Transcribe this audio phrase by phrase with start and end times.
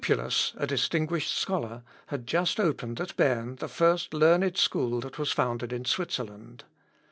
[0.01, 5.31] Lupulus, a distinguished scholar, had just opened at Berne the first learned school that was
[5.31, 6.63] founded in Switzerland.